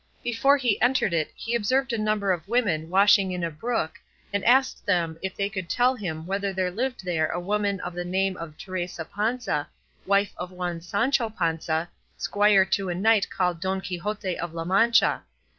Before 0.23 0.57
he 0.57 0.81
entered 0.81 1.13
it 1.13 1.31
he 1.35 1.53
observed 1.53 1.93
a 1.93 1.97
number 1.99 2.31
of 2.31 2.47
women 2.47 2.89
washing 2.89 3.31
in 3.31 3.43
a 3.43 3.51
brook, 3.51 3.99
and 4.33 4.43
asked 4.45 4.83
them 4.83 5.19
if 5.21 5.35
they 5.35 5.47
could 5.47 5.69
tell 5.69 5.93
him 5.93 6.25
whether 6.25 6.51
there 6.51 6.71
lived 6.71 7.05
there 7.05 7.27
a 7.27 7.39
woman 7.39 7.79
of 7.81 7.93
the 7.93 8.03
name 8.03 8.35
of 8.37 8.57
Teresa 8.57 9.05
Panza, 9.05 9.69
wife 10.07 10.33
of 10.37 10.49
one 10.49 10.81
Sancho 10.81 11.29
Panza, 11.29 11.87
squire 12.17 12.65
to 12.65 12.89
a 12.89 12.95
knight 12.95 13.29
called 13.29 13.61
Don 13.61 13.79
Quixote 13.79 14.39
of 14.39 14.55
La 14.55 14.63
Mancha. 14.65 15.21